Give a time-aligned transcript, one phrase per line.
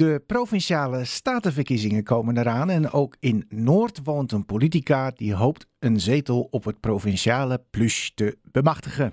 [0.00, 6.00] De provinciale statenverkiezingen komen eraan en ook in Noord woont een politica die hoopt een
[6.00, 9.12] zetel op het provinciale plus te bemachtigen.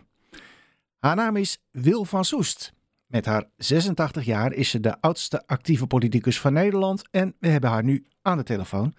[0.99, 2.73] Haar naam is Wil van Soest.
[3.07, 7.69] Met haar 86 jaar is ze de oudste actieve politicus van Nederland en we hebben
[7.69, 8.93] haar nu aan de telefoon.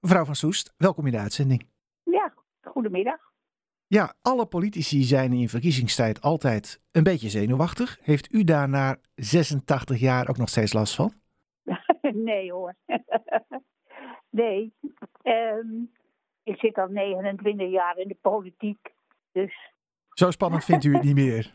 [0.00, 1.66] Mevrouw van Soest, welkom in de uitzending.
[2.02, 3.32] Ja, goedemiddag.
[3.86, 7.98] Ja, alle politici zijn in verkiezingstijd altijd een beetje zenuwachtig.
[8.02, 11.22] Heeft u daar na 86 jaar ook nog steeds last van?
[12.30, 12.74] nee hoor.
[14.30, 14.72] nee.
[15.22, 15.82] Ehm,
[16.42, 18.92] ik zit al 29 jaar in de politiek.
[19.32, 19.72] Dus.
[20.08, 21.54] Zo spannend vindt u het niet meer.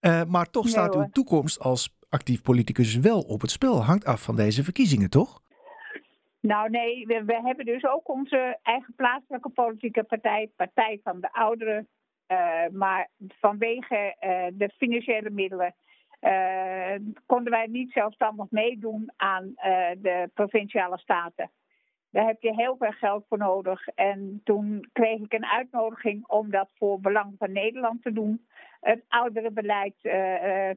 [0.00, 3.84] Uh, maar toch staat uw toekomst als actief politicus wel op het spel.
[3.84, 5.40] Hangt af van deze verkiezingen, toch?
[6.40, 11.32] Nou nee, we, we hebben dus ook onze eigen plaatselijke politieke partij, Partij van de
[11.32, 11.88] Ouderen.
[12.28, 15.74] Uh, maar vanwege uh, de financiële middelen
[17.26, 21.50] konden wij niet zelfstandig meedoen aan uh, de provinciale staten.
[22.10, 23.88] Daar heb je heel veel geld voor nodig.
[23.88, 28.46] En toen kreeg ik een uitnodiging om dat voor Belang van Nederland te doen.
[28.80, 30.12] Het ouderenbeleid uh,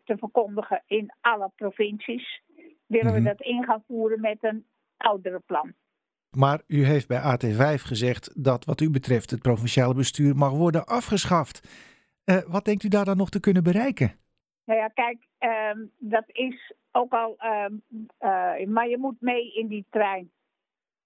[0.03, 2.41] te verkondigen in alle provincies.
[2.85, 3.27] Willen we mhm.
[3.27, 4.66] dat in gaan voeren met een
[4.97, 5.73] ouderenplan.
[6.38, 10.85] Maar u heeft bij AT5 gezegd dat wat u betreft het provinciale bestuur mag worden
[10.85, 11.67] afgeschaft.
[12.47, 14.24] wat denkt u daar dan nog te kunnen bereiken?
[14.66, 17.38] Nou ja, kijk, um, dat is ook al.
[17.44, 20.31] Um, uh, maar je moet mee in die trein.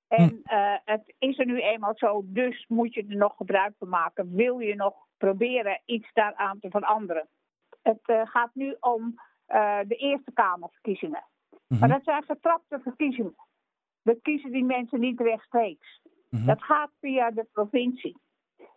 [0.07, 3.89] En uh, het is er nu eenmaal zo, dus moet je er nog gebruik van
[3.89, 4.35] maken.
[4.35, 7.27] Wil je nog proberen iets daaraan te veranderen?
[7.81, 9.15] Het uh, gaat nu om
[9.87, 11.23] de Eerste Kamerverkiezingen.
[11.49, 11.79] Mm-hmm.
[11.79, 13.35] Maar dat zijn getrapte verkiezingen.
[14.01, 16.01] We kiezen die mensen niet rechtstreeks.
[16.29, 16.47] Mm-hmm.
[16.47, 18.17] Dat gaat via de provincie.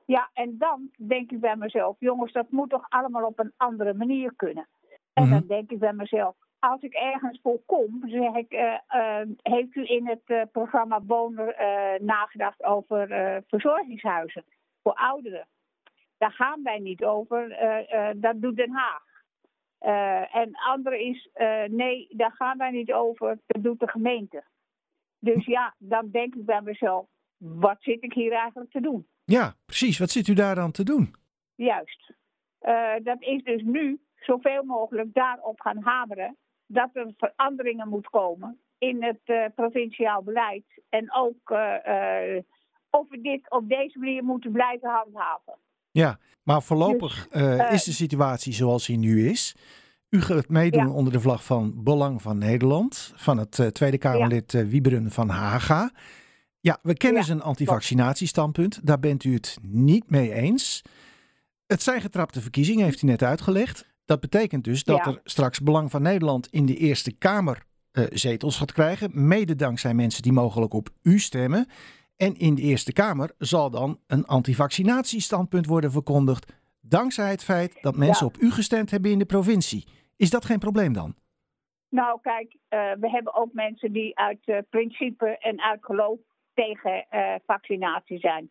[0.06, 3.94] Ja, en dan denk ik bij mezelf, jongens, dat moet toch allemaal op een andere
[3.94, 4.68] manier kunnen.
[5.12, 5.46] En dan mhm.
[5.46, 9.84] denk ik bij mezelf, als ik ergens voor kom, zeg ik, uh, uh, heeft u
[9.84, 11.54] in het uh, programma Woner
[12.02, 13.08] nagedacht over
[13.46, 14.44] verzorgingshuizen
[14.82, 15.46] voor ouderen?
[16.18, 17.48] Daar gaan wij niet over,
[18.16, 19.04] dat doet Den Haag.
[20.32, 21.30] en andere is,
[21.70, 24.42] nee, daar gaan wij niet over, dat doet de gemeente.
[25.18, 29.06] Dus ja, dan denk ik bij mezelf, wat zit ik hier eigenlijk te doen?
[29.32, 29.98] Ja, precies.
[29.98, 31.14] Wat zit u daar dan te doen?
[31.54, 32.12] Juist.
[33.02, 39.02] dat is dus nu zoveel mogelijk daarop gaan hameren dat er veranderingen moet komen in
[39.02, 40.64] het uh, provinciaal beleid.
[40.88, 42.38] En ook uh,
[42.90, 45.54] of we dit op deze manier moeten blijven handhaven.
[45.90, 49.56] Ja, maar voorlopig dus, is de situatie zoals die nu is.
[50.08, 50.92] U gaat meedoen ja.
[50.92, 54.64] onder de vlag van Belang van Nederland, van het Tweede Kamerlid ja.
[54.64, 55.90] Wieberen van Haga.
[56.62, 57.26] Ja, we kennen ja.
[57.26, 58.86] zijn antivaccinatiestandpunt.
[58.86, 60.82] Daar bent u het niet mee eens.
[61.66, 63.90] Het zijn getrapte verkiezingen, heeft u net uitgelegd.
[64.04, 67.62] Dat betekent dus dat er straks Belang van Nederland in de Eerste Kamer
[67.92, 69.26] uh, zetels gaat krijgen.
[69.26, 71.66] Mede dankzij mensen die mogelijk op u stemmen.
[72.16, 76.52] En in de Eerste Kamer zal dan een antivaccinatiestandpunt worden verkondigd.
[76.80, 79.86] Dankzij het feit dat mensen op u gestemd hebben in de provincie.
[80.16, 81.14] Is dat geen probleem dan?
[81.88, 82.60] Nou, kijk, uh,
[83.00, 86.18] we hebben ook mensen die uit uh, principe en uit geloof
[86.54, 87.06] tegen
[87.46, 88.50] vaccinatie zijn.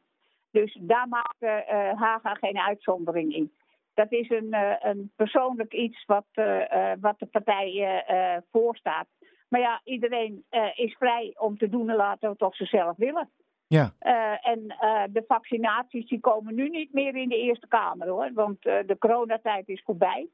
[0.52, 1.66] Dus daar maakt
[1.98, 3.52] Haga geen uitzondering in
[3.94, 8.04] dat is een, uh, een persoonlijk iets wat, uh, wat de partij
[8.52, 9.08] voorstaat.
[9.50, 10.46] Maar ja, iedereen
[10.76, 13.30] is vrij om te doen en laten wat ze zelf willen.
[13.68, 13.94] Ja.
[14.42, 14.68] en
[15.12, 19.68] de vaccinaties die komen nu niet meer in de Eerste Kamer hoor, want de coronatijd
[19.68, 20.28] is voorbij.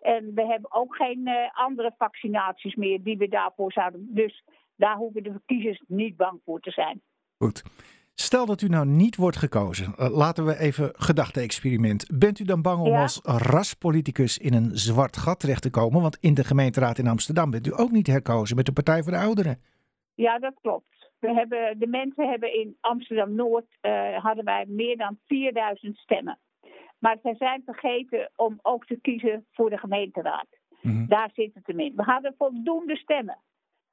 [0.00, 4.06] En we hebben ook geen andere vaccinaties meer die we daarvoor zouden.
[4.10, 4.44] Dus
[4.78, 7.00] daar hoeven de kiezers niet bang voor te zijn.
[7.38, 7.62] Goed.
[8.14, 9.94] Stel dat u nou niet wordt gekozen.
[9.98, 12.18] Uh, laten we even gedachte-experiment.
[12.18, 16.02] Bent u dan bang om als raspoliticus in een zwart gat terecht te komen?
[16.02, 19.12] Want in de gemeenteraad in Amsterdam bent u ook niet herkozen met de Partij voor
[19.12, 19.62] de Ouderen.
[20.14, 21.10] Ja, dat klopt.
[21.18, 26.38] We hebben, de mensen hebben in Amsterdam-Noord uh, hadden wij meer dan 4000 stemmen.
[26.98, 30.46] Maar ze zijn vergeten om ook te kiezen voor de gemeenteraad.
[30.80, 31.08] Mm -hmm.
[31.08, 31.92] Daar zit het hem in.
[31.96, 33.38] We hadden voldoende stemmen.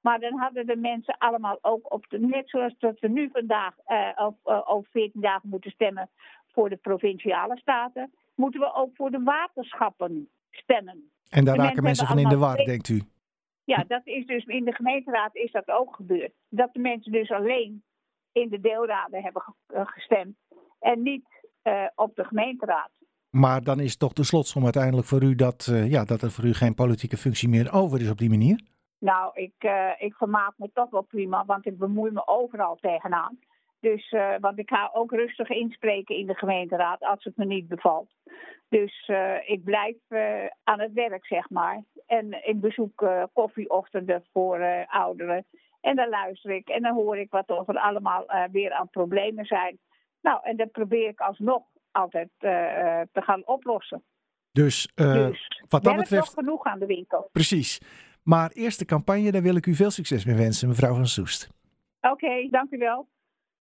[0.05, 3.73] Maar dan hadden de mensen allemaal ook op de, net zoals dat we nu vandaag
[3.87, 6.09] uh, of, uh, over 14 dagen moeten stemmen
[6.47, 11.09] voor de provinciale staten, moeten we ook voor de waterschappen stemmen.
[11.29, 13.01] En daar raken mensen van in de war, denkt u?
[13.63, 16.33] Ja, dat is dus in de gemeenteraad is dat ook gebeurd.
[16.49, 17.83] Dat de mensen dus alleen
[18.31, 20.35] in de deelraden hebben eh, gestemd
[20.79, 21.27] en niet
[21.63, 22.91] uh, op de gemeenteraad.
[23.29, 26.45] Maar dan is toch de slotsom uiteindelijk voor u dat, uh, ja, dat er voor
[26.45, 28.73] u geen politieke functie meer over is op die manier?
[29.05, 33.39] Nou, ik, uh, ik vermaak me toch wel prima, want ik bemoei me overal tegenaan.
[33.79, 37.67] Dus, uh, want ik ga ook rustig inspreken in de gemeenteraad als het me niet
[37.67, 38.09] bevalt.
[38.69, 41.83] Dus uh, ik blijf uh, aan het werk, zeg maar.
[42.05, 45.45] En ik bezoek koffieochtenden voor ouderen.
[45.81, 49.79] En dan luister ik en dan hoor ik wat er allemaal weer aan problemen zijn.
[50.21, 54.03] Nou, en dat probeer ik alsnog altijd te gaan oplossen.
[54.51, 56.33] Dus, dus wat dat betreft.
[56.33, 57.29] genoeg aan de winkel.
[57.31, 57.79] Precies.
[58.25, 61.49] Maar eerste campagne, daar wil ik u veel succes mee wensen, mevrouw van Soest.
[62.01, 63.07] Oké, dank u wel.